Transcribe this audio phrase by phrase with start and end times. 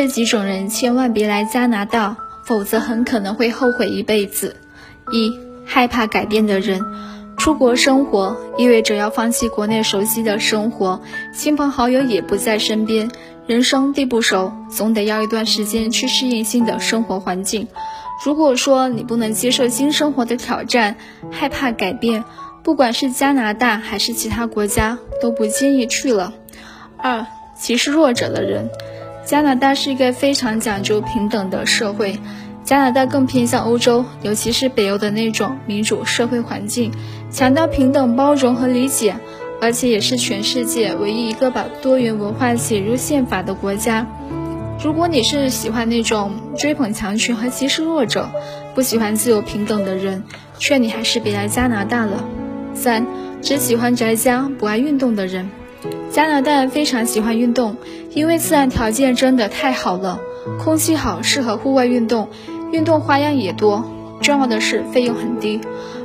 [0.00, 4.56] 这几种人千万别来加拿大，否则很可能会后悔一辈子。
[5.12, 6.82] 一、害怕改变的人。
[7.36, 11.02] 出国生活意味着要放弃国内熟悉的生活，
[11.34, 13.10] 亲朋好友也不在身边，
[13.46, 17.68] 人生地不熟，总得要一段时间去适应新的生活环境。
[18.24, 20.96] 如果说你不能接受新生活的挑战，
[21.30, 22.24] 害怕改变，
[22.62, 26.32] 不管是加拿大还是其他国家，都不建议去了。
[26.96, 28.70] 二、歧视弱者的人，
[29.24, 32.18] 加拿大是一个非常讲究平等的社会。
[32.62, 36.92] 加拿大更偏向欧洲，尤其是北欧的那种民主社会环境，
[37.30, 39.16] 强调平等、包容和理解，
[39.60, 44.06] 而且也是全世界唯一一个把多元文化写入宪法的国家。
[44.84, 48.30] 如果你是喜欢那种追捧强权和歧视弱者，
[48.74, 50.22] 不喜欢自由平等的人，
[50.58, 52.24] 劝你还是别来加拿大了。
[52.74, 53.06] 三，
[53.42, 55.50] 只喜欢宅家不爱运动的人，
[56.10, 57.76] 加拿大人非常喜欢运动，
[58.14, 60.20] 因为自然条件真的太好了，
[60.58, 62.28] 空气好，适合户外运动。
[62.72, 63.84] 运动花样也多，
[64.20, 65.60] 重要的是费用很低。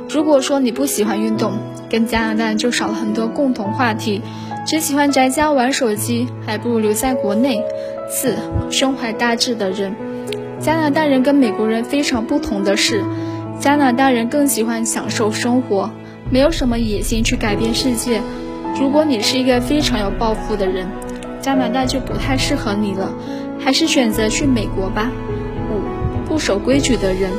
[0.08, 1.52] 如果说你不喜欢运动，
[1.88, 4.22] 跟加拿大就少了很多共同话题。
[4.66, 7.62] 只喜欢宅家玩手机，还不如留在国内。
[8.08, 8.34] 四，
[8.70, 9.94] 胸怀大志的人，
[10.58, 13.04] 加拿大人跟美国人非常不同的是，
[13.60, 15.90] 加拿大人更喜欢享受生活，
[16.30, 18.20] 没有什么野心去改变世界。
[18.78, 20.86] 如果你是一个非常有抱负的人，
[21.40, 23.12] 加拿大就不太适合你了，
[23.58, 25.10] 还是选择去美国吧。
[25.70, 27.30] 五不守规矩的人，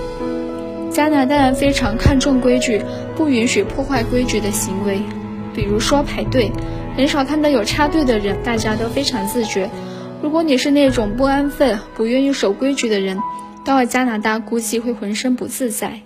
[0.92, 2.82] 加拿大人非常看重规矩，
[3.16, 5.00] 不允许破坏规矩的行为。
[5.54, 6.52] 比如说排队，
[6.96, 9.70] 很少看到有插队的人，大家都非常自觉。
[10.24, 13.20] 如果你是那种不安分、不愿意守规矩的人，
[13.64, 16.02] 到了加拿大估计会浑身不自在。